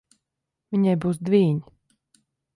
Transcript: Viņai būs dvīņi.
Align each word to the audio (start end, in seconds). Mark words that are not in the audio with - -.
Viņai 0.75 0.95
būs 1.05 1.21
dvīņi. 1.29 2.19